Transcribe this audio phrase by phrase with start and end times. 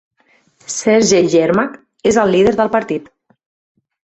[0.75, 1.75] Sergey Yermak
[2.13, 3.13] és el líder del partit.